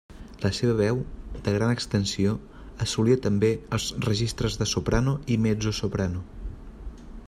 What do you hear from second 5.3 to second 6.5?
i mezzosoprano.